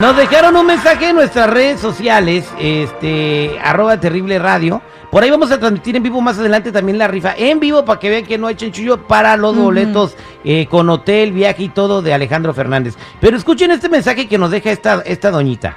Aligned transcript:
Nos 0.00 0.16
dejaron 0.16 0.56
un 0.56 0.64
mensaje 0.66 1.10
en 1.10 1.16
nuestras 1.16 1.50
redes 1.50 1.78
sociales, 1.78 2.50
este, 2.58 3.50
arroba 3.62 4.00
terrible 4.00 4.38
radio. 4.38 4.80
Por 5.10 5.22
ahí 5.22 5.30
vamos 5.30 5.52
a 5.52 5.58
transmitir 5.60 5.94
en 5.94 6.02
vivo 6.02 6.22
más 6.22 6.38
adelante 6.38 6.72
también 6.72 6.96
la 6.96 7.06
rifa 7.06 7.34
en 7.36 7.60
vivo 7.60 7.84
para 7.84 8.00
que 8.00 8.08
vean 8.08 8.24
que 8.24 8.38
no 8.38 8.46
hay 8.46 8.54
chanchullo 8.54 9.06
para 9.06 9.36
los 9.36 9.54
boletos 9.54 10.16
eh, 10.42 10.64
con 10.70 10.88
hotel, 10.88 11.32
viaje 11.32 11.64
y 11.64 11.68
todo 11.68 12.00
de 12.00 12.14
Alejandro 12.14 12.54
Fernández. 12.54 12.94
Pero 13.20 13.36
escuchen 13.36 13.72
este 13.72 13.90
mensaje 13.90 14.26
que 14.26 14.38
nos 14.38 14.50
deja 14.50 14.70
esta, 14.70 15.02
esta 15.02 15.30
doñita. 15.30 15.76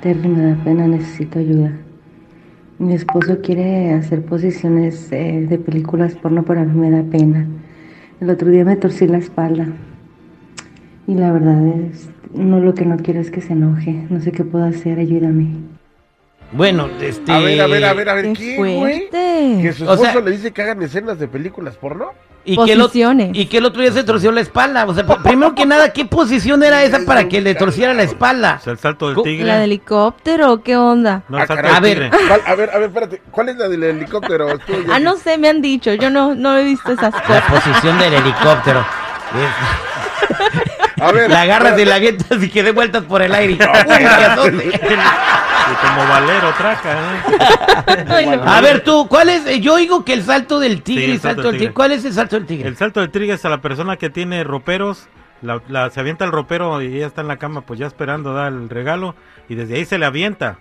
Terry, 0.00 0.28
me 0.28 0.50
da 0.50 0.62
pena, 0.62 0.86
necesito 0.86 1.40
ayuda. 1.40 1.72
Mi 2.78 2.94
esposo 2.94 3.38
quiere 3.42 3.94
hacer 3.94 4.24
posiciones 4.24 5.10
eh, 5.10 5.44
de 5.48 5.58
películas 5.58 6.14
porno, 6.14 6.44
pero 6.44 6.60
a 6.60 6.64
mí 6.64 6.78
me 6.78 6.92
da 6.92 7.02
pena. 7.02 7.48
El 8.20 8.30
otro 8.30 8.48
día 8.48 8.64
me 8.64 8.76
torcí 8.76 9.08
la 9.08 9.18
espalda. 9.18 9.66
Y 11.08 11.14
la 11.14 11.32
verdad 11.32 11.66
es, 11.66 12.10
no 12.34 12.60
lo 12.60 12.74
que 12.74 12.84
no 12.84 12.96
quiero 12.98 13.20
es 13.20 13.30
que 13.30 13.40
se 13.40 13.52
enoje. 13.52 14.06
No 14.10 14.20
sé 14.20 14.32
qué 14.32 14.44
puedo 14.44 14.64
hacer, 14.64 14.98
ayúdame. 14.98 15.46
Bueno, 16.52 16.88
este... 17.00 17.30
A 17.30 17.38
ver, 17.40 17.60
a 17.60 17.66
ver, 17.66 17.84
a 17.84 17.92
ver, 17.92 18.08
a 18.08 18.14
ver, 18.14 18.24
Qué 18.26 18.32
¿qué, 18.32 18.56
güey? 18.56 18.78
fuerte. 18.78 19.58
Que 19.60 19.72
su 19.74 19.84
O 19.86 19.92
esposo 19.92 20.12
sea- 20.12 20.20
le 20.22 20.30
dice 20.30 20.50
que 20.52 20.62
hagan 20.62 20.82
escenas 20.82 21.18
de 21.18 21.28
películas 21.28 21.76
porno. 21.76 22.12
Y 22.44 22.56
que, 22.64 22.72
el, 22.72 23.30
y 23.34 23.46
que 23.46 23.58
el 23.58 23.66
otro 23.66 23.82
día 23.82 23.92
se 23.92 24.04
torció 24.04 24.32
la 24.32 24.40
espalda. 24.40 24.86
O 24.86 24.94
sea, 24.94 25.04
pr- 25.04 25.22
primero 25.22 25.54
que 25.54 25.66
nada, 25.66 25.92
¿qué 25.92 26.06
posición 26.06 26.62
era 26.62 26.82
esa 26.82 27.00
para 27.04 27.28
que 27.28 27.42
le 27.42 27.54
torciera 27.54 27.92
la 27.92 28.04
espalda? 28.04 28.56
O 28.58 28.64
sea, 28.64 28.72
el 28.72 28.78
salto 28.78 29.08
del 29.12 29.22
tigre. 29.22 29.44
¿La 29.44 29.58
de 29.58 29.64
helicóptero? 29.64 30.62
¿Qué 30.62 30.74
onda? 30.78 31.24
No, 31.28 31.36
Ah, 31.36 31.46
salto 31.46 31.56
caray. 31.56 31.72
A 31.76 31.80
ver. 31.80 31.92
tigre. 32.10 32.10
¿Cuál- 32.26 32.40
a 32.46 32.54
ver, 32.54 32.70
a 32.70 32.78
ver, 32.78 32.88
espérate. 32.88 33.22
¿Cuál 33.30 33.50
es 33.50 33.56
la 33.58 33.68
del 33.68 33.82
helicóptero? 33.82 34.46
Ah, 34.90 34.98
no 34.98 35.16
sé, 35.16 35.36
me 35.36 35.48
han 35.50 35.60
dicho. 35.60 35.92
Yo 35.92 36.08
no, 36.08 36.34
no 36.34 36.56
he 36.56 36.64
visto 36.64 36.92
esas 36.92 37.12
La 37.12 37.20
cosas. 37.22 37.44
posición 37.50 37.98
del 37.98 38.14
helicóptero. 38.14 38.86
Es- 40.98 41.02
A 41.02 41.12
ver. 41.12 41.30
La 41.30 41.42
agarras 41.42 41.78
y 41.78 41.84
la 41.84 41.94
avientas 41.96 42.42
y 42.42 42.48
que 42.50 42.62
dé 42.62 42.72
vueltas 42.72 43.04
por 43.04 43.22
el 43.22 43.34
aire. 43.34 43.56
Como 45.82 46.08
valero 46.08 46.52
traca, 46.56 46.92
¿eh? 46.92 48.40
A 48.44 48.60
ver 48.60 48.82
tú, 48.82 49.06
¿cuál 49.08 49.28
es? 49.28 49.60
Yo 49.60 49.74
oigo 49.74 50.04
que 50.04 50.12
el 50.14 50.22
salto 50.24 50.58
del 50.60 50.82
tigre 50.82 51.04
Sí, 51.04 51.10
y 51.10 51.14
el 51.14 51.20
salto 51.20 51.42
salto 51.42 51.42
del 51.42 51.52
del 51.52 51.58
tigre. 51.58 51.58
tigre. 51.68 51.74
¿Cuál 51.74 51.92
es 51.92 52.04
el 52.04 52.12
salto 52.14 52.36
del 52.36 52.46
tigre? 52.46 52.68
El 52.68 52.76
salto 52.76 53.00
del 53.00 53.10
tigre 53.10 53.32
es 53.34 53.44
a 53.44 53.48
la 53.48 53.60
persona 53.60 53.96
que 53.96 54.10
tiene 54.10 54.44
roperos. 54.44 55.08
La, 55.42 55.60
la- 55.68 55.90
se 55.90 56.00
avienta 56.00 56.24
el 56.24 56.32
ropero 56.32 56.80
y 56.82 56.96
ella 56.96 57.06
está 57.06 57.20
en 57.20 57.28
la 57.28 57.36
cama, 57.36 57.60
pues 57.60 57.78
ya 57.78 57.86
esperando 57.86 58.32
dar 58.34 58.48
el 58.52 58.68
regalo. 58.68 59.14
Y 59.48 59.54
desde 59.54 59.76
ahí 59.76 59.84
se 59.84 59.98
le 59.98 60.06
avienta. 60.06 60.58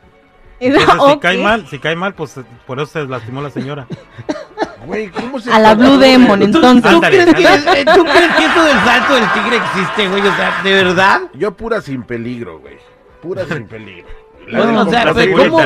Entonces, 0.60 1.14
si 1.14 1.20
cae 1.20 1.38
mal, 1.38 1.68
si 1.68 1.80
cae 1.80 1.96
mal, 1.96 2.14
pues 2.14 2.36
por 2.66 2.80
eso 2.80 2.88
se 2.88 3.06
lastimó 3.08 3.42
la 3.42 3.50
señora. 3.50 3.88
Güey, 4.88 5.10
¿cómo 5.10 5.40
se 5.40 5.52
A 5.52 5.60
la 5.60 5.76
Blue 5.76 5.98
Demon, 5.98 6.40
¿Tú, 6.40 6.46
entonces. 6.46 6.92
tú 6.92 7.02
crees 7.02 7.26
que, 7.26 7.44
eh, 7.44 7.86
¿Tú 7.94 8.04
crees 8.06 8.36
que 8.36 8.46
eso 8.46 8.64
del 8.64 8.78
salto 8.86 9.16
del 9.16 9.32
tigre 9.34 9.58
existe, 9.58 10.08
güey? 10.08 10.22
O 10.22 10.36
sea, 10.36 10.62
¿de 10.64 10.74
verdad? 10.74 11.22
Yo 11.34 11.52
pura 11.56 11.82
sin 11.82 12.04
peligro, 12.04 12.60
güey. 12.60 12.78
Pura 13.22 13.46
sin 13.46 13.68
peligro. 13.68 14.08
La 14.48 14.60
Bueno, 14.60 14.84
o 14.84 14.90
sea, 14.90 15.04
la 15.06 15.14
¿cómo- 15.14 15.60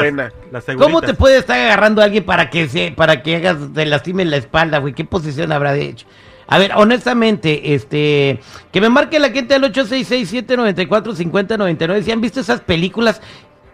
¿Cómo 0.80 1.02
te 1.02 1.13
puede 1.13 1.38
estar 1.38 1.59
agarrando 1.59 2.02
a 2.02 2.05
alguien 2.05 2.23
para 2.25 2.50
que 2.50 2.67
se, 2.67 2.91
para 2.91 3.22
que 3.22 3.36
hagas, 3.36 3.58
te 3.75 3.86
lastime 3.86 4.25
la 4.25 4.38
espalda, 4.38 4.80
güey? 4.80 4.94
¿Qué 4.95 5.05
posición 5.05 5.52
habrá 5.52 5.73
de 5.73 5.83
hecho? 5.85 6.08
A 6.47 6.58
ver, 6.58 6.72
honestamente, 6.75 7.75
este, 7.75 8.39
que 8.72 8.81
me 8.81 8.89
marque 8.89 9.19
la 9.19 9.30
gente 9.30 9.53
al 9.53 9.63
866-794-5099. 9.72 12.02
Si 12.03 12.11
han 12.11 12.22
visto 12.22 12.39
esas 12.39 12.61
películas, 12.61 13.22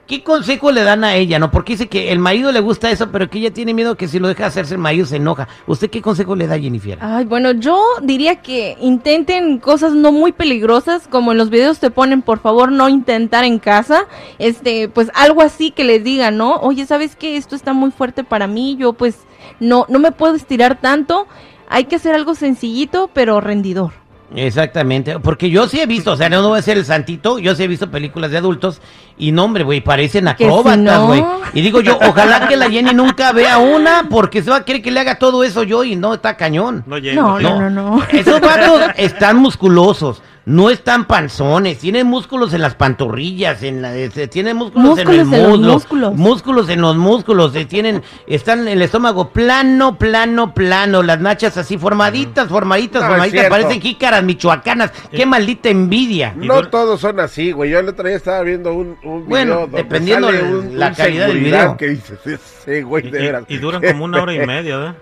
¿qué 0.08 0.24
consejo 0.24 0.72
le 0.72 0.84
dan 0.84 1.04
a 1.04 1.16
ella, 1.16 1.38
no? 1.38 1.52
Porque 1.52 1.74
dice 1.74 1.88
que 1.88 2.12
el 2.12 2.20
marido 2.20 2.52
le 2.52 2.62
gusta 2.62 2.90
eso, 2.90 3.12
pero 3.12 3.30
que 3.30 3.40
ella 3.40 3.54
tiene 3.54 3.74
miedo 3.74 3.96
que 3.96 4.08
si 4.08 4.20
lo 4.20 4.28
deja 4.28 4.48
hacerse 4.48 4.74
el 4.74 4.80
marido 4.80 5.06
se 5.06 5.18
enoja. 5.18 5.48
¿Usted 5.68 5.90
qué 5.90 6.02
consejo 6.02 6.36
le 6.36 6.48
da, 6.48 6.58
Jennifer? 6.58 6.98
Ay, 7.02 7.26
bueno, 7.26 7.52
yo 7.52 7.80
diría 8.02 8.38
que 8.38 8.78
intenten 8.82 9.60
cosas 9.60 9.94
no 9.94 10.12
muy 10.12 10.32
peligrosas, 10.32 11.08
como 11.08 11.34
en 11.34 11.38
los 11.38 11.50
videos 11.50 11.80
te 11.80 11.92
ponen, 11.92 12.22
por 12.22 12.40
favor, 12.40 12.72
no 12.72 12.90
intentar 12.90 13.44
en 13.44 13.60
casa. 13.60 14.06
Este, 14.40 14.90
pues 14.90 15.12
algo 15.14 15.42
así 15.42 15.72
que 15.72 15.84
les 15.84 16.04
digan, 16.04 16.38
¿no? 16.38 16.56
Oye, 16.56 16.86
¿sabes 16.86 17.16
qué? 17.16 17.38
Esto 17.38 17.56
está 17.56 17.74
muy 17.74 17.92
fuerte 17.92 18.24
para 18.24 18.48
mí, 18.48 18.78
yo 18.80 18.94
pues 18.94 19.20
no, 19.60 19.86
no 19.90 20.00
me 20.00 20.12
puedo 20.12 20.36
estirar 20.36 20.80
tanto. 20.80 21.28
Hay 21.70 21.86
que 21.86 21.98
hacer 21.98 22.16
algo 22.16 22.34
sencillito, 22.34 23.10
pero 23.14 23.42
rendidor. 23.42 24.07
Exactamente, 24.36 25.20
porque 25.20 25.50
yo 25.50 25.68
sí 25.70 25.80
he 25.80 25.86
visto, 25.86 26.12
o 26.12 26.18
sea, 26.18 26.28
no 26.28 26.46
voy 26.46 26.60
a 26.60 26.62
ser 26.62 26.78
el 26.78 26.86
santito, 26.86 27.40
yo 27.40 27.56
sí 27.56 27.64
he 27.64 27.68
visto 27.68 27.90
películas 27.90 28.30
de 28.30 28.38
adultos 28.38 28.82
y 29.18 29.32
no, 29.32 29.46
hombre, 29.46 29.64
güey, 29.64 29.80
parecen 29.80 30.26
si 30.26 30.30
acróbatas, 30.30 30.78
no. 30.78 31.08
güey. 31.08 31.24
Y 31.54 31.62
digo 31.62 31.80
yo, 31.80 31.98
ojalá 31.98 32.48
que 32.48 32.58
la 32.58 32.70
Jenny 32.70 32.94
nunca 32.94 33.32
vea 33.32 33.58
una, 33.58 34.08
porque 34.10 34.44
se 34.44 34.50
va 34.50 34.58
a 34.58 34.66
querer 34.66 34.82
que 34.82 34.92
le 34.92 35.00
haga 35.00 35.18
todo 35.18 35.46
eso 35.46 35.64
yo 35.64 35.86
y 35.86 35.96
no, 35.96 36.14
está 36.14 36.36
cañón. 36.36 36.84
No. 36.86 37.00
No, 37.00 37.40
no, 37.40 37.60
no, 37.62 37.70
no. 37.70 38.04
Esos 38.12 38.42
vatos 38.42 38.82
están 38.98 39.38
musculosos, 39.38 40.22
no 40.48 40.70
están 40.70 41.04
panzones, 41.08 41.78
tienen 41.78 42.08
músculos 42.08 42.54
en 42.54 42.62
las 42.62 42.74
pantorrillas, 42.76 43.64
en 43.64 43.82
la, 43.82 43.94
este, 43.98 44.30
tienen 44.30 44.56
músculos, 44.56 44.98
en 44.98 45.10
el 45.10 45.26
Músculos 45.26 45.34
en 45.34 45.42
los 45.42 45.50
muslo, 45.60 45.74
músculos. 45.74 46.14
músculos 46.16 46.70
en 46.70 46.82
los 46.82 46.96
músculos, 46.96 47.54
eh, 47.56 47.66
tienen, 47.66 48.02
están 48.28 48.62
en 48.62 48.70
el 48.70 48.82
estómago 48.82 49.32
plano, 49.32 49.98
plano, 49.98 50.54
plano, 50.54 51.04
las 51.04 51.20
nachas 51.20 51.58
así 51.58 51.78
formaditas, 51.78 52.48
formaditas, 52.48 53.02
No, 53.02 53.10
formaditas, 53.10 53.50
parecen 53.50 53.82
jícaras 53.82 54.24
michoacanas, 54.24 54.92
qué 55.12 55.26
maldita 55.26 55.68
envidia. 55.68 56.34
No 56.38 56.64
todos 56.70 57.02
son 57.02 57.20
así, 57.20 57.52
güey. 57.52 57.72
Yo 57.72 57.80
el 57.80 57.90
otro 57.90 58.08
día 58.08 58.16
estaba 58.16 58.42
viendo 58.44 58.74
un, 58.74 58.96
un 59.04 59.20
video 59.20 59.26
Bueno, 59.28 59.56
donde 59.60 59.78
dependiendo 59.80 60.28
sale 60.28 60.44
un- 60.44 60.80
la 60.80 60.88
un 60.88 60.94
calidad 60.96 61.28
del 61.28 61.40
video. 61.40 61.76
que 61.76 61.88
dices, 61.90 62.20
ese 62.26 62.84
güey, 62.84 63.12
de 63.12 63.20
y- 63.20 63.22
veras. 63.22 63.44
y 63.50 63.58
duran 63.58 63.82
como 63.82 64.06
una 64.06 64.22
hora 64.24 64.34
y 64.34 64.40
media, 64.48 64.78
¿verdad? 64.78 64.96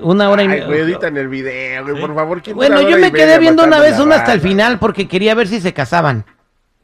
Una 0.00 0.30
hora 0.30 0.42
y 0.44 0.46
Ay, 0.48 0.60
güey, 0.60 0.68
media. 0.80 0.84
editan 0.84 1.16
el 1.16 1.28
video, 1.28 1.82
güey, 1.84 1.94
Sí. 1.96 2.00
por 2.00 2.14
favor. 2.14 2.42
¿quién 2.42 2.56
Bueno, 2.56 2.80
yo 2.82 2.98
me 2.98 3.10
quedé 3.12 3.26
media 3.26 3.38
viendo 3.38 3.64
una 3.64 3.78
vez 3.80 3.98
una 3.98 4.16
hasta 4.16 4.32
el 4.32 4.40
final 4.40 4.78
porque 4.78 5.08
quería 5.08 5.34
ver 5.34 5.48
si 5.48 5.60
se 5.60 5.72
casaban. 5.72 6.24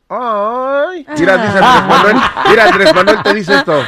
Ay, 0.09 1.06
mira, 1.19 1.37
dice 1.37 1.59
Ah. 1.60 1.78
Andrés 1.78 1.88
Manuel. 1.88 2.16
Mira, 2.50 2.65
Andrés 2.66 2.94
Manuel 2.94 3.22
te 3.22 3.34
dice 3.34 3.54
esto. 3.54 3.82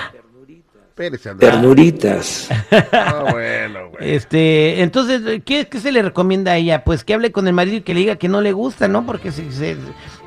Andrés. 0.95 1.37
Ternuritas. 1.39 2.49
Ah, 2.93 3.25
bueno, 3.31 3.89
güey. 3.91 4.15
Este, 4.15 4.83
entonces, 4.83 5.41
¿qué, 5.45 5.67
qué 5.67 5.81
se 5.81 5.91
le 5.91 6.01
recomienda 6.03 6.53
a 6.53 6.57
ella? 6.59 6.85
Pues 6.85 7.03
que 7.03 7.15
hable 7.15 7.33
con 7.33 7.49
el 7.49 7.55
marido 7.55 7.79
y 7.79 7.81
que 7.81 7.93
le 7.95 8.01
diga 8.01 8.17
que 8.17 8.29
no 8.29 8.41
le 8.41 8.53
gusta, 8.53 8.87
¿no? 8.87 9.05
Porque 9.05 9.33
si 9.33 9.51
se, 9.51 9.77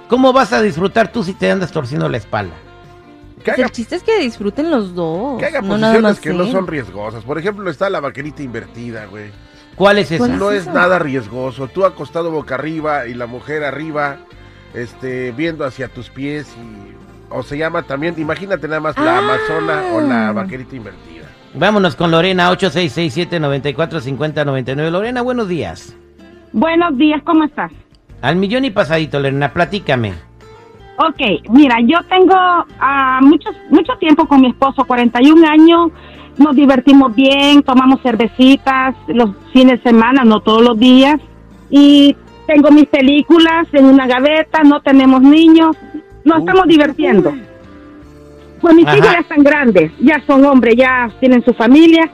¿cómo 0.10 0.34
vas 0.34 0.52
a 0.52 0.62
disfrutar 0.62 1.12
tú 1.14 1.24
si 1.24 1.34
te 1.34 1.50
andas 1.50 1.72
torciendo 1.72 2.10
la 2.10 2.18
espalda? 2.18 2.56
Que 3.46 3.52
Pues 3.52 3.60
haga, 3.60 3.68
el 3.68 3.72
chiste 3.72 3.96
es 3.96 4.04
que 4.04 4.20
disfruten 4.20 4.70
los 4.72 4.94
dos. 4.96 5.40
que 5.40 5.46
haga 5.46 5.62
no 5.62 5.78
nada 5.78 5.94
posiciones 5.94 6.12
más 6.12 6.20
que 6.20 6.34
no 6.34 6.46
son 6.48 6.68
riesgosas. 6.68 7.24
Por 7.24 7.38
ejemplo, 7.38 7.70
está 7.70 7.90
la 7.90 8.00
vaquerita 8.02 8.42
invertida, 8.44 9.06
güey. 9.06 9.30
¿Cuál 9.76 10.00
es 10.00 10.12
esa? 10.12 10.18
¿Cuál 10.26 10.38
No 10.40 10.52
es 10.52 10.66
nada 10.68 10.98
riesgoso. 11.00 11.68
Tú 11.68 11.86
acostado 11.86 12.32
boca 12.32 12.56
arriba 12.56 13.06
y 13.08 13.14
la 13.14 13.28
mujer 13.28 13.64
arriba, 13.64 14.18
este, 14.74 15.32
viendo 15.32 15.64
hacia 15.64 15.88
tus 15.90 16.10
pies 16.10 16.48
y... 16.60 16.96
O 17.30 17.44
se 17.44 17.58
llama 17.58 17.84
también, 17.84 18.16
imagínate 18.18 18.68
nada 18.68 18.80
más 18.82 18.98
la 18.98 19.16
Ah. 19.16 19.20
amazona 19.20 19.84
o 19.94 20.02
la 20.02 20.32
vaquerita 20.32 20.76
invertida. 20.76 21.26
Vámonos 21.54 21.96
con 21.96 22.10
Lorena, 22.12 22.50
8667-945099. 22.52 24.90
Lorena, 24.92 25.22
buenos 25.22 25.48
días. 25.48 25.96
Buenos 26.52 26.98
días, 26.98 27.22
¿cómo 27.24 27.44
estás? 27.44 27.72
Al 28.22 28.38
millón 28.38 28.66
y 28.66 28.72
pasadito, 28.72 29.20
Lorena, 29.20 29.54
platícame. 29.54 30.14
Ok, 30.98 31.50
mira, 31.50 31.78
yo 31.82 31.98
tengo 32.10 32.36
ah, 32.80 33.20
mucho, 33.22 33.50
mucho 33.70 33.94
tiempo 34.00 34.26
con 34.28 34.42
mi 34.42 34.48
esposo, 34.48 34.86
41 34.86 35.46
años, 35.48 35.92
nos 36.38 36.56
divertimos 36.56 37.14
bien, 37.14 37.64
tomamos 37.64 38.02
cervecitas 38.02 38.96
los 39.08 39.32
fines 39.52 39.84
de 39.84 39.90
semana, 39.90 40.24
no 40.24 40.40
todos 40.40 40.62
los 40.64 40.80
días, 40.80 41.20
y 41.70 42.16
tengo 42.48 42.72
mis 42.72 42.86
películas 42.88 43.68
en 43.74 43.86
una 43.86 44.08
gaveta, 44.08 44.64
no 44.64 44.82
tenemos 44.82 45.22
niños, 45.22 45.76
nos 46.24 46.38
Uh. 46.38 46.40
estamos 46.40 46.68
divirtiendo. 46.68 47.34
Pues 48.62 48.74
mis 48.74 48.88
Ajá. 48.88 48.98
hijos 48.98 49.12
ya 49.12 49.20
están 49.20 49.44
grandes, 49.44 49.92
ya 50.00 50.22
son 50.26 50.46
hombres, 50.46 50.76
ya 50.78 51.10
tienen 51.20 51.44
su 51.44 51.54
familia, 51.54 52.10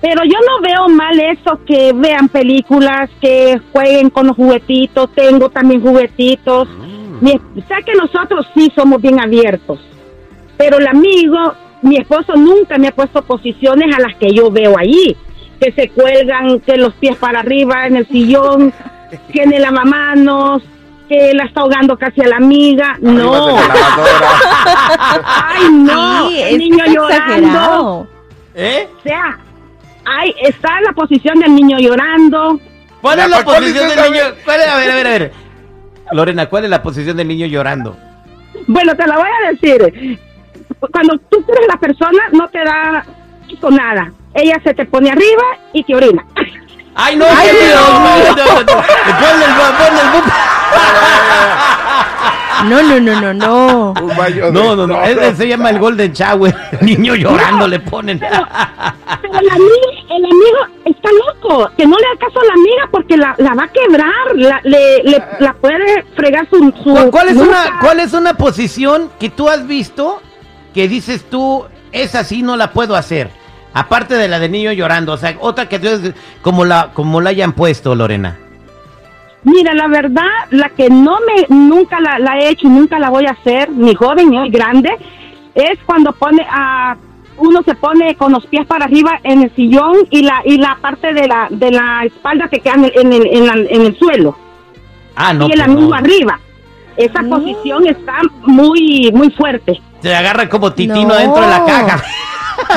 pero 0.00 0.22
yo 0.24 0.38
no 0.48 0.62
veo 0.62 0.88
mal 0.88 1.18
eso 1.18 1.58
que 1.66 1.92
vean 1.92 2.28
películas, 2.28 3.10
que 3.20 3.60
jueguen 3.72 4.08
con 4.08 4.28
los 4.28 4.36
juguetitos, 4.36 5.12
tengo 5.14 5.48
también 5.50 5.82
juguetitos. 5.82 6.68
Mi, 7.20 7.32
sé 7.32 7.74
que 7.84 7.94
nosotros 7.94 8.46
sí 8.54 8.72
somos 8.74 9.00
bien 9.00 9.20
abiertos, 9.20 9.78
pero 10.56 10.78
el 10.78 10.86
amigo, 10.86 11.54
mi 11.82 11.96
esposo 11.96 12.34
nunca 12.36 12.78
me 12.78 12.88
ha 12.88 12.92
puesto 12.92 13.22
posiciones 13.22 13.94
a 13.94 14.00
las 14.00 14.16
que 14.16 14.32
yo 14.32 14.50
veo 14.50 14.78
allí, 14.78 15.16
que 15.60 15.72
se 15.72 15.88
cuelgan, 15.90 16.60
que 16.60 16.76
los 16.76 16.94
pies 16.94 17.16
para 17.16 17.40
arriba 17.40 17.86
en 17.86 17.96
el 17.96 18.06
sillón, 18.08 18.72
que 19.32 19.42
en 19.42 19.52
el 19.52 19.62
lavamanos, 19.62 20.62
que 21.10 21.34
la 21.34 21.44
está 21.44 21.62
ahogando 21.62 21.98
casi 21.98 22.22
a 22.22 22.28
la 22.28 22.36
amiga. 22.36 22.90
Arriba 22.92 23.12
No, 23.12 23.58
ay 25.24 25.72
no, 25.72 26.28
Sí, 26.28 26.40
el 26.42 26.58
niño 26.58 26.84
llorando. 26.86 28.06
¿Eh? 28.54 28.88
O 28.96 29.02
sea, 29.02 29.38
ay, 30.04 30.34
está 30.42 30.78
en 30.78 30.84
la 30.84 30.92
posición 30.92 31.40
del 31.40 31.54
niño 31.54 31.78
llorando. 31.78 32.60
¿Cuál 33.00 33.18
es 33.18 33.28
la 33.28 33.42
¿cuál 33.42 33.64
es 33.64 33.72
posición 33.72 33.88
del 33.88 34.12
niño? 34.12 34.24
güey? 34.24 34.44
¿Cuál 34.44 34.60
es? 34.60 34.68
A 34.68 34.76
ver, 34.76 34.90
a 34.90 34.94
ver, 34.94 35.06
a 35.06 35.10
ver. 35.10 35.32
Lorena, 36.12 36.46
¿cuál 36.46 36.64
es 36.64 36.70
la 36.70 36.82
posición 36.82 37.16
del 37.16 37.28
niño 37.28 37.46
llorando? 37.46 37.96
Bueno, 38.66 38.94
te 38.96 39.06
la 39.06 39.16
voy 39.16 39.28
a 39.28 39.50
decir. 39.52 40.18
Cuando 40.92 41.18
tú 41.30 41.44
eres 41.48 41.66
la 41.68 41.76
persona, 41.78 42.18
no 42.32 42.48
te 42.48 42.58
da 42.64 43.04
con 43.60 43.74
nada. 43.76 44.12
Ella 44.34 44.60
se 44.62 44.74
te 44.74 44.84
pone 44.86 45.10
arriba 45.10 45.42
y 45.72 45.82
te 45.84 45.94
orina. 45.94 46.24
¡Ay, 46.94 47.16
no! 47.16 47.24
Ay, 47.28 47.48
Dios 47.50 47.62
mío. 47.62 47.80
No, 47.92 48.34
no, 48.36 48.60
no. 48.60 48.64
Ponle 48.64 49.44
el, 49.44 49.54
ponle 49.78 50.00
el 50.00 50.08
bu- 50.14 50.30
No, 52.68 52.82
no, 52.82 53.00
no, 53.00 53.20
no, 53.20 53.34
no. 53.34 53.94
Un 54.02 54.16
baño 54.16 54.46
de- 54.46 54.52
No, 54.52 54.76
no, 54.76 54.86
no, 54.86 55.02
ese 55.02 55.34
se 55.36 55.48
llama 55.48 55.70
el 55.70 55.78
Golden 55.78 56.12
Shower. 56.12 56.54
Niño 56.80 57.14
llorando 57.14 57.66
le 57.68 57.80
ponen. 57.80 58.18
Pero 58.18 58.36
el 58.36 59.50
amigo, 59.50 59.90
el 60.10 60.24
amigo 60.24 60.58
está 60.84 61.08
loco, 61.26 61.70
que 61.76 61.86
no 61.86 61.96
le 61.96 62.06
haga 62.06 62.18
caso 62.26 62.40
a 62.40 62.44
la 62.44 62.52
amiga 62.54 62.88
porque 62.90 63.16
la, 63.16 63.34
la 63.38 63.54
va 63.54 63.64
a 63.64 63.68
quebrar, 63.68 64.12
la, 64.34 64.60
le, 64.64 65.02
le- 65.04 65.22
la 65.40 65.52
puede 65.54 66.02
fregar 66.16 66.46
su... 66.50 66.58
su 66.82 67.10
¿Cuál, 67.10 67.28
es 67.28 67.34
nuca. 67.36 67.48
una, 67.48 67.80
¿Cuál 67.80 68.00
es 68.00 68.12
una 68.12 68.34
posición 68.34 69.10
que 69.18 69.28
tú 69.30 69.48
has 69.48 69.66
visto 69.66 70.20
que 70.74 70.86
dices 70.88 71.24
tú, 71.30 71.64
esa 71.92 72.24
sí 72.24 72.42
no 72.42 72.56
la 72.56 72.72
puedo 72.72 72.94
hacer? 72.96 73.30
Aparte 73.72 74.14
de 74.14 74.26
la 74.28 74.40
de 74.40 74.48
niño 74.48 74.72
llorando, 74.72 75.12
o 75.12 75.16
sea, 75.16 75.36
otra 75.40 75.68
que 75.68 75.78
tú, 75.78 75.88
como 76.42 76.64
la, 76.64 76.90
como 76.92 77.20
la 77.20 77.30
hayan 77.30 77.52
puesto, 77.52 77.94
Lorena. 77.94 78.36
Mira, 79.44 79.72
la 79.74 79.88
verdad, 79.88 80.26
la 80.50 80.68
que 80.70 80.90
no 80.90 81.16
me, 81.26 81.46
nunca 81.54 81.98
la, 82.00 82.18
la 82.18 82.38
he 82.38 82.50
hecho 82.50 82.66
y 82.66 82.70
nunca 82.70 82.98
la 82.98 83.08
voy 83.10 83.24
a 83.26 83.30
hacer, 83.30 83.70
ni 83.70 83.94
joven 83.94 84.30
ni 84.30 84.50
grande, 84.50 84.90
es 85.54 85.78
cuando 85.86 86.12
pone 86.12 86.46
a... 86.50 86.96
Uno 87.38 87.62
se 87.62 87.74
pone 87.74 88.16
con 88.16 88.32
los 88.32 88.44
pies 88.46 88.66
para 88.66 88.84
arriba 88.84 89.18
en 89.22 89.40
el 89.42 89.54
sillón 89.56 89.96
y 90.10 90.20
la 90.20 90.42
y 90.44 90.58
la 90.58 90.76
parte 90.78 91.14
de 91.14 91.26
la 91.26 91.46
de 91.48 91.70
la 91.70 92.04
espalda 92.04 92.46
se 92.50 92.60
queda 92.60 92.74
en 92.74 92.84
el, 92.84 92.92
en 92.96 93.12
el, 93.14 93.26
en 93.28 93.46
la- 93.46 93.70
en 93.70 93.80
el 93.86 93.98
suelo 93.98 94.36
Ah, 95.16 95.32
no. 95.32 95.48
y 95.48 95.52
el 95.52 95.60
amigo 95.62 95.88
no. 95.88 95.94
arriba. 95.94 96.38
Esa 96.98 97.22
Mm. 97.22 97.30
posición 97.30 97.86
está 97.86 98.18
muy 98.42 99.10
muy 99.14 99.30
fuerte. 99.30 99.80
Se 100.02 100.14
agarra 100.14 100.50
como 100.50 100.70
titino 100.74 101.08
No. 101.08 101.14
dentro 101.14 101.40
de 101.40 101.48
la 101.48 101.64
caja. 101.64 102.02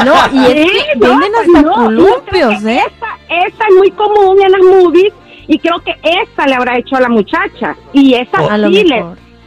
No, 0.06 0.13
y 0.31 0.45
es 0.45 0.71
Sí, 0.71 0.77
que 0.94 1.00
no, 1.00 1.10
venden 1.19 1.31
pues 1.51 1.57
hasta 1.65 1.74
columpios, 1.74 2.63
que 2.63 2.75
¿eh? 2.75 2.81
Esa, 2.88 3.45
esa 3.48 3.63
es 3.69 3.75
muy 3.77 3.92
común 3.92 4.42
en 4.42 4.51
las 4.54 4.62
movies 4.62 5.13
y 5.48 5.60
creo 5.60 5.80
que 5.80 5.95
esa 6.04 6.48
le 6.48 6.56
habrá 6.56 6.78
hecho 6.78 6.95
a 6.95 7.01
la 7.01 7.10
muchacha. 7.10 7.75
Y 7.94 8.13
esa 8.16 8.38
A 8.51 8.57
lo 8.57 8.68
sí 8.69 8.84
le... 8.84 9.04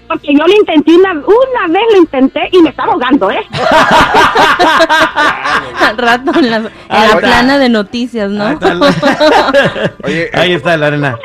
Porque 0.08 0.32
yo 0.38 0.44
le 0.46 0.54
intenté 0.56 0.94
una, 0.94 1.12
una 1.14 1.66
vez, 1.68 1.82
le 1.92 1.98
intenté 1.98 2.48
y 2.52 2.62
me 2.62 2.68
estaba 2.70 2.92
ahogando, 2.92 3.28
¿eh? 3.28 3.40
Al 5.80 5.98
rato 5.98 6.38
en 6.38 6.48
la, 6.50 6.56
en 6.58 6.66
Ahí 6.88 7.00
la 7.00 7.06
está. 7.06 7.18
plana 7.18 7.58
de 7.58 7.68
noticias, 7.68 8.30
¿no? 8.30 8.50
Está, 8.50 8.72
la- 8.74 8.86
Oye, 10.04 10.30
Ahí 10.32 10.52
está, 10.52 10.76
Lorena. 10.76 11.18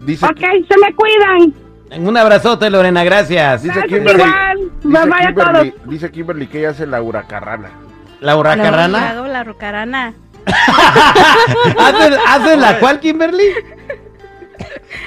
Dice, 0.00 0.24
ok, 0.24 0.38
se 0.40 0.78
me 0.78 0.94
cuidan. 0.94 1.52
Un 2.06 2.16
abrazote, 2.16 2.70
Lorena, 2.70 3.04
gracias. 3.04 3.62
dice 3.62 3.74
Gracias, 3.74 3.94
Kimberly, 3.98 4.22
igual. 4.22 4.58
dice 4.82 4.98
a 4.98 5.26
Kimberly, 5.34 5.74
dice 5.84 6.10
Kimberly 6.10 6.46
que 6.46 6.58
ella 6.60 6.70
hace 6.70 6.86
la 6.86 7.02
huracarrana. 7.02 7.68
La- 8.20 8.42
Carrana. 8.42 9.10
Hago 9.10 9.26
la 9.26 9.44
rucarana. 9.44 10.14
¿Haces, 11.78 12.18
haces 12.26 12.58
la 12.58 12.78
cual, 12.80 13.00
Kimberly? 13.00 13.44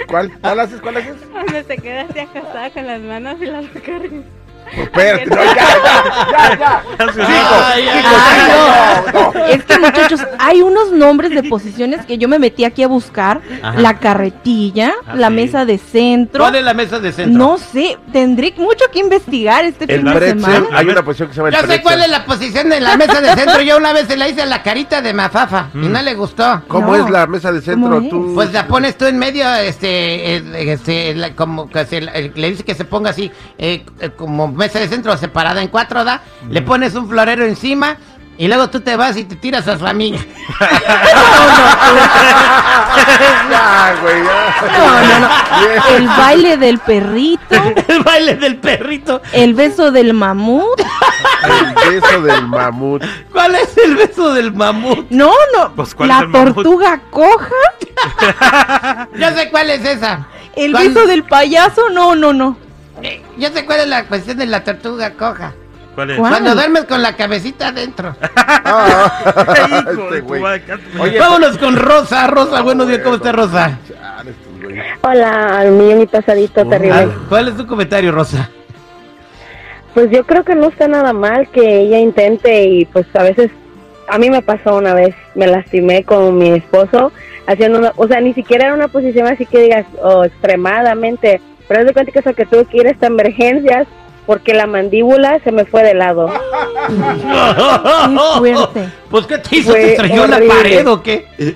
¿Cuál, 0.08 0.32
cuál 0.40 0.60
haces? 0.60 0.82
¿Cuál 0.82 0.98
haces? 0.98 1.16
Donde 1.32 1.64
se 1.64 1.78
queda 1.78 2.02
así 2.02 2.20
acostada 2.20 2.70
con 2.72 2.88
las 2.88 3.02
manos 3.02 3.42
y 3.42 3.46
las 3.46 3.74
rucarnas. 3.74 4.26
Espérate, 4.72 5.26
no, 5.26 5.36
ya, 5.36 5.54
ya, 5.56 6.58
ya, 6.58 6.58
ya. 6.60 6.84
Ay, 7.02 7.08
ay, 7.08 7.24
Chicos, 7.28 7.62
ay, 7.66 7.84
chicos, 7.94 9.14
no, 9.14 9.34
no. 9.34 9.46
Es 9.48 9.64
que 9.66 9.80
muchachos, 9.80 10.22
hay 10.40 10.62
unos 10.62 10.92
nombres 10.92 11.32
de 11.32 11.44
posiciones 11.44 12.06
que 12.06 12.18
yo 12.18 12.28
me 12.30 12.40
metí 12.40 12.64
aquí 12.64 12.84
a 12.84 12.88
buscar. 12.88 13.42
Ajá. 13.62 13.80
La 13.80 13.98
carretilla, 14.00 14.94
Ah, 15.08 15.16
la 15.16 15.30
mesa 15.30 15.66
de 15.66 15.78
centro. 15.78 16.44
¿Cuál 16.44 16.56
es 16.56 16.64
la 16.64 16.74
mesa 16.74 17.00
de 17.00 17.12
centro? 17.12 17.38
No 17.38 17.58
sé, 17.58 17.98
tendré 18.14 18.54
mucho 18.58 18.86
que 18.92 19.00
investigar 19.00 19.66
este 19.66 19.86
El 19.94 20.02
fin 20.04 20.14
de 20.20 20.30
semana. 20.30 20.66
hay 20.74 20.88
una 20.88 21.04
posición 21.04 21.28
que 21.30 21.34
se 21.34 21.40
llama 21.40 21.50
el 21.50 21.56
Yo 21.56 21.62
sé 21.62 21.66
pretzel. 21.68 21.84
cuál 21.84 22.02
es 22.02 22.10
la 22.10 22.26
posición 22.26 22.70
de 22.70 22.80
la 22.80 22.98
mesa 22.98 23.20
de 23.22 23.34
centro. 23.36 23.62
Yo 23.62 23.78
una 23.78 23.94
vez 23.94 24.08
se 24.08 24.16
la 24.18 24.30
hice 24.30 24.42
a 24.42 24.46
la 24.46 24.64
carita 24.64 25.02
de 25.02 25.14
Mafafa 25.14 25.70
y 25.74 25.78
Mm. 25.78 25.92
no 25.92 26.02
le 26.02 26.14
gustó. 26.16 26.62
¿Cómo 26.68 26.96
No. 26.96 27.04
es 27.06 27.10
la 27.12 27.28
mesa 27.28 27.52
de 27.52 27.62
centro? 27.62 28.02
Pues 28.34 28.54
la 28.54 28.68
pones 28.68 28.98
tú 28.98 29.06
en 29.06 29.18
medio, 29.18 29.52
este, 29.56 30.36
eh, 30.38 30.44
este, 30.72 31.14
la- 31.16 31.36
como 31.36 31.70
que 31.70 31.86
se, 31.86 31.98
eh, 31.98 32.32
le 32.36 32.50
dice 32.52 32.64
que 32.64 32.76
se 32.76 32.86
ponga 32.86 33.10
así, 33.10 33.32
eh, 33.58 33.84
eh, 34.00 34.10
como 34.52 34.58
mesa 34.58 34.80
de 34.80 34.88
centro 34.88 35.16
separada 35.18 35.62
en 35.62 35.68
cuatro, 35.70 36.04
¿da? 36.04 36.22
Le 36.50 36.62
pones 36.62 36.94
un 36.96 37.08
florero 37.10 37.46
encima 37.46 37.98
y 38.38 38.48
luego 38.48 38.70
tú 38.70 38.82
te 38.82 38.96
vas 38.96 39.16
y 39.18 39.24
te 39.24 39.36
tiras 39.36 39.68
a 39.68 39.78
su 39.78 39.86
amiga. 39.88 40.20
No, 43.52 45.02
no, 45.02 45.20
no. 45.20 45.30
El 45.96 46.08
baile 46.08 46.58
del 46.58 46.80
perrito, 46.80 47.56
El 47.88 48.04
baile 48.04 48.36
del 48.36 48.58
perrito. 48.58 49.22
el 49.34 49.54
beso 49.54 49.92
del 49.92 50.14
mamut. 50.14 50.80
El 51.44 51.92
beso 52.02 52.22
del 52.22 52.48
mamut. 52.48 53.04
¿Cuál 53.32 53.56
es 53.56 53.78
el 53.78 53.96
beso 53.96 54.34
del 54.34 54.54
mamut? 54.54 55.08
No, 55.10 55.32
no. 55.56 55.74
Pues, 55.76 55.96
¿cuál 55.96 56.10
es 56.12 56.16
la 56.18 56.28
mamut? 56.28 56.54
tortuga 56.56 57.02
coja. 57.10 59.08
Yo 59.16 59.30
sé 59.32 59.50
cuál 59.50 59.70
es 59.70 59.86
esa. 59.86 60.28
El 60.56 60.72
¿Cuál? 60.72 60.90
beso 60.90 61.08
del 61.08 61.24
payaso. 61.24 61.90
No, 61.90 62.16
no, 62.16 62.34
no. 62.34 62.58
Eh, 63.02 63.22
Yo 63.38 63.50
sé 63.50 63.66
cuál 63.66 63.82
es 63.82 63.88
la 63.88 64.06
cuestión 64.06 64.38
de 64.38 64.46
la 64.46 64.64
tortuga 64.64 65.12
coja. 65.12 65.54
¿Cuál 65.96 66.12
es? 66.12 66.18
¿Cuál? 66.18 66.32
Cuando 66.32 66.56
duermes 66.56 66.86
con 66.86 67.02
la 67.02 67.16
cabecita 67.16 67.70
adentro. 67.70 68.16
Ah, 68.64 69.12
Hijo 69.92 70.14
este 70.14 70.74
Oye, 71.00 71.20
Vámonos 71.20 71.58
con 71.58 71.76
Rosa. 71.76 72.28
Rosa, 72.28 72.62
buenos 72.62 72.88
días, 72.88 73.00
¿cómo 73.04 73.16
está 73.16 73.32
Rosa? 73.32 73.78
Hola, 75.02 75.60
al 75.60 75.72
millón 75.72 76.02
y 76.02 76.06
pasadito 76.08 76.62
Ah, 76.62 76.70
terrible. 76.70 77.10
¿Cuál 77.28 77.48
es 77.50 77.58
tu 77.58 77.66
comentario, 77.66 78.12
Rosa? 78.12 78.50
Pues 79.94 80.10
yo 80.12 80.24
creo 80.26 80.44
que 80.44 80.56
no 80.56 80.68
está 80.70 80.88
nada 80.88 81.12
mal 81.12 81.50
que 81.50 81.82
ella 81.82 81.98
intente 82.00 82.66
y 82.66 82.86
pues 82.86 83.06
a 83.16 83.24
veces, 83.24 83.52
a 84.08 84.18
mí 84.18 84.30
me 84.30 84.42
pasó 84.42 84.76
una 84.78 84.94
vez, 84.94 85.16
me 85.36 85.48
lastimé 85.48 86.04
con 86.04 86.38
mi 86.38 86.52
esposo 86.52 87.12
haciendo 87.48 87.80
una, 87.80 87.92
o 87.98 88.08
sea, 88.08 88.22
ni 88.22 88.34
siquiera 88.34 88.66
era 88.68 88.74
una 88.76 88.88
posición 88.88 89.28
así 89.28 89.46
que 89.46 89.60
digas, 89.64 89.86
oh, 90.02 90.24
extremadamente, 90.24 91.42
pero 91.72 91.80
es 91.84 91.88
de 91.88 91.94
cuenta 91.94 92.12
que 92.12 92.20
eso 92.20 92.34
que 92.34 92.46
tuve 92.46 92.66
que 92.66 92.78
ir 92.80 92.88
hasta 92.90 93.08
emergencias 93.08 93.88
porque 94.26 94.54
la 94.54 94.68
mandíbula 94.68 95.40
se 95.46 95.54
me 95.54 95.64
fue 95.64 95.84
de 95.84 95.94
lado. 95.94 96.30
Qué 96.90 98.40
fuerte. 98.40 98.90
Pues, 99.10 99.26
¿qué 99.26 99.38
te 99.38 99.56
hizo? 99.56 99.72
Fue 99.72 99.80
¿Te 99.80 99.92
estrelló 99.94 100.28
la 100.28 100.42
pared 100.48 100.86
o 100.88 101.02
qué? 101.02 101.26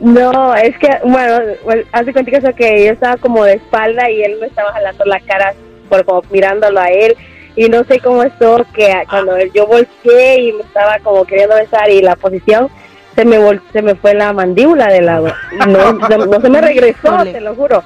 No, 0.00 0.54
es 0.56 0.76
que, 0.78 0.88
bueno, 1.04 1.52
pues, 1.62 1.86
haz 1.92 2.06
de 2.06 2.12
cuenta 2.14 2.30
que 2.30 2.36
eso 2.38 2.54
que 2.56 2.86
yo 2.86 2.92
estaba 2.92 3.18
como 3.18 3.44
de 3.44 3.52
espalda 3.54 4.10
y 4.10 4.22
él 4.22 4.38
me 4.40 4.46
estaba 4.46 4.72
jalando 4.72 5.04
la 5.04 5.20
cara 5.20 5.52
por 5.88 6.04
como 6.06 6.22
mirándolo 6.30 6.80
a 6.80 6.86
él 6.88 7.14
y 7.54 7.68
no 7.68 7.84
sé 7.84 8.00
cómo 8.00 8.22
estuvo 8.24 8.64
que 8.74 8.92
cuando 9.08 9.36
yo 9.54 9.66
volteé 9.66 10.40
y 10.40 10.52
me 10.54 10.62
estaba 10.62 10.98
como 11.00 11.24
queriendo 11.26 11.54
besar 11.54 11.88
y 11.90 12.00
la 12.00 12.16
posición 12.16 12.68
se 13.14 13.24
me 13.26 13.38
vol- 13.38 13.60
se 13.74 13.82
me 13.82 13.94
fue 13.94 14.14
la 14.14 14.32
mandíbula 14.32 14.86
de 14.86 15.02
lado 15.02 15.34
no, 15.68 15.92
no, 15.92 16.08
no 16.26 16.40
se 16.40 16.48
me 16.48 16.60
regresó 16.62 17.18
te 17.24 17.40
lo 17.42 17.54
juro 17.54 17.82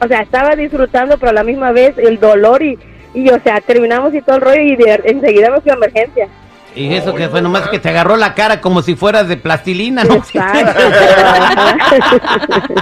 o 0.00 0.06
sea 0.08 0.20
estaba 0.22 0.54
disfrutando 0.56 1.18
pero 1.18 1.30
a 1.30 1.34
la 1.34 1.44
misma 1.44 1.72
vez 1.72 1.96
el 1.98 2.18
dolor 2.20 2.62
y 2.62 2.78
y 3.14 3.28
o 3.30 3.38
sea 3.40 3.60
terminamos 3.60 4.14
y 4.14 4.20
todo 4.22 4.36
el 4.36 4.42
rollo 4.42 4.60
y 4.60 4.76
de- 4.76 5.00
enseguida 5.04 5.50
me 5.50 5.60
fui 5.60 5.70
a 5.70 5.74
emergencia 5.74 6.28
Y 6.74 6.92
eso 6.94 7.14
que 7.14 7.28
fue 7.28 7.40
nomás 7.40 7.68
que 7.68 7.78
te 7.78 7.88
agarró 7.90 8.16
la 8.16 8.34
cara 8.34 8.60
como 8.60 8.82
si 8.82 8.96
fueras 8.96 9.28
de 9.28 9.36
plastilina, 9.36 10.02
¿no? 10.02 10.14
Exacto. 10.14 10.80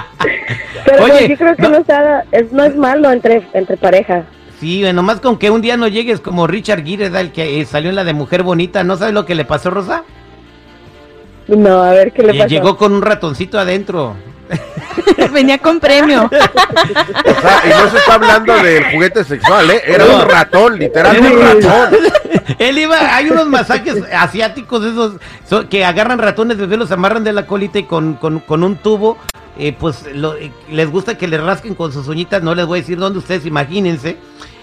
Pero 0.85 1.03
Oye, 1.03 1.13
pues, 1.13 1.29
yo 1.29 1.37
creo 1.37 1.55
que 1.55 1.61
no- 1.63 1.69
no, 1.69 1.77
está, 1.77 2.25
es, 2.31 2.51
no 2.51 2.63
es 2.63 2.75
malo 2.75 3.11
entre, 3.11 3.43
entre 3.53 3.77
pareja. 3.77 4.23
Sí, 4.59 4.83
nomás 4.93 5.19
con 5.19 5.37
que 5.37 5.49
un 5.51 5.61
día 5.61 5.77
no 5.77 5.87
llegues 5.87 6.19
como 6.21 6.47
Richard 6.47 6.83
Gere, 6.83 7.09
¿da? 7.09 7.21
el 7.21 7.31
que 7.31 7.59
eh, 7.61 7.65
salió 7.65 7.89
en 7.89 7.95
la 7.95 8.03
de 8.03 8.13
Mujer 8.13 8.43
Bonita. 8.43 8.83
¿No 8.83 8.97
sabes 8.97 9.13
lo 9.13 9.25
que 9.25 9.35
le 9.35 9.45
pasó, 9.45 9.69
Rosa? 9.69 10.03
No, 11.47 11.83
a 11.83 11.91
ver 11.91 12.11
qué 12.13 12.23
le 12.23 12.33
pasó. 12.33 12.47
Llegó 12.47 12.77
con 12.77 12.93
un 12.93 13.01
ratoncito 13.01 13.59
adentro. 13.59 14.15
Venía 15.31 15.57
con 15.57 15.79
premio. 15.79 16.25
O 16.25 16.29
sea, 16.29 17.61
y 17.65 17.69
no 17.69 17.89
se 17.91 17.97
está 17.97 18.15
hablando 18.15 18.53
del 18.57 18.91
juguete 18.91 19.23
sexual, 19.23 19.69
¿eh? 19.71 19.81
Era 19.85 20.05
No. 20.05 20.15
un 20.23 20.29
ratón, 20.29 20.79
literal, 20.79 21.19
un 21.19 21.39
ratón. 21.41 21.89
Él 22.59 22.77
iba, 22.77 23.15
hay 23.15 23.29
unos 23.29 23.47
masajes 23.47 23.95
asiáticos 24.13 24.83
esos 24.85 25.13
so- 25.47 25.69
que 25.69 25.85
agarran 25.85 26.19
ratones 26.19 26.57
bebés, 26.57 26.77
los 26.79 26.91
amarran 26.91 27.23
de 27.23 27.31
la 27.33 27.45
colita 27.47 27.79
y 27.79 27.83
con, 27.83 28.15
con, 28.15 28.39
con 28.39 28.63
un 28.63 28.75
tubo, 28.77 29.17
eh, 29.57 29.73
pues 29.77 30.05
lo- 30.13 30.35
eh, 30.35 30.51
les 30.69 30.89
gusta 30.89 31.17
que 31.17 31.27
les 31.27 31.41
rasquen 31.41 31.75
con 31.75 31.93
sus 31.93 32.07
uñitas, 32.07 32.43
no 32.43 32.53
les 32.55 32.65
voy 32.65 32.79
a 32.79 32.81
decir 32.81 32.97
dónde 32.97 33.19
ustedes 33.19 33.45
imagínense. 33.45 34.17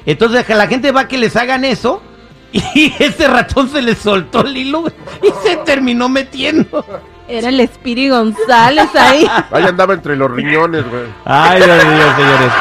Entonces 0.06 0.44
que 0.44 0.54
la 0.54 0.66
gente 0.66 0.92
va 0.92 1.02
a 1.02 1.08
que 1.08 1.18
les 1.18 1.37
hagan 1.37 1.64
eso 1.64 2.02
y 2.52 2.92
ese 2.99 3.28
ratón 3.28 3.70
se 3.70 3.80
le 3.80 3.94
soltó 3.94 4.42
el 4.44 4.56
hilo 4.56 4.84
y 5.22 5.49
se 5.49 5.56
terminó 5.58 6.08
metiendo. 6.08 6.84
Era 7.30 7.49
el 7.49 7.60
Spiri 7.68 8.08
González 8.08 8.88
ahí. 8.96 9.25
Ahí 9.52 9.62
andaba 9.62 9.94
entre 9.94 10.16
los 10.16 10.28
riñones, 10.28 10.84
güey. 10.88 11.04
Ay, 11.25 11.62
Dios 11.62 11.84
mío, 11.84 12.14
señores. 12.16 12.52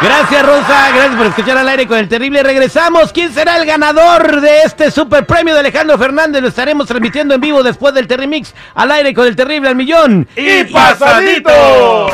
Gracias, 0.00 0.46
Rosa. 0.46 0.90
Gracias 0.94 1.16
por 1.16 1.26
escuchar 1.26 1.58
al 1.58 1.68
aire 1.68 1.86
con 1.86 1.98
el 1.98 2.08
terrible. 2.08 2.42
Regresamos. 2.42 3.12
¿Quién 3.12 3.32
será 3.32 3.58
el 3.58 3.66
ganador 3.66 4.40
de 4.40 4.62
este 4.62 4.90
super 4.90 5.26
premio 5.26 5.52
de 5.52 5.60
Alejandro 5.60 5.98
Fernández? 5.98 6.40
Lo 6.40 6.48
estaremos 6.48 6.86
transmitiendo 6.86 7.34
en 7.34 7.40
vivo 7.42 7.62
después 7.62 7.92
del 7.92 8.06
Terrimix 8.06 8.54
al 8.74 8.90
aire 8.92 9.12
con 9.12 9.26
el 9.26 9.36
terrible 9.36 9.68
al 9.68 9.76
millón. 9.76 10.26
¡Y 10.36 10.64
pasadito! 10.64 12.10